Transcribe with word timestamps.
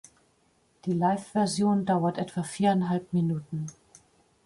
Die 0.85 0.93
Live-Version 0.93 1.85
dauert 1.85 2.17
etwa 2.17 2.41
viereinhalb 2.41 3.13
Minuten. 3.13 3.67